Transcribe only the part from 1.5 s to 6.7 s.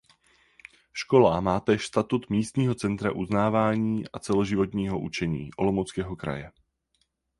též statut Místního centra uznávání a celoživotního učení Olomouckého kraje.